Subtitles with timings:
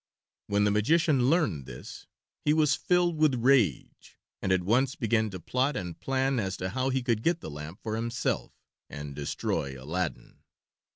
[0.47, 2.07] When the magician learned this
[2.43, 6.69] he was filled with rage and at once began to plot and plan as to
[6.69, 8.51] how he could get the lamp for himself,
[8.89, 10.39] and destroy Aladdin.